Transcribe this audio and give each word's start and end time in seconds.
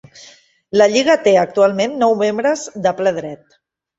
La 0.81 0.87
lliga 0.93 1.17
té 1.27 1.33
actualment 1.41 1.93
nou 2.03 2.17
membres 2.21 2.65
de 2.87 2.97
ple 3.03 3.13
dret. 3.21 3.45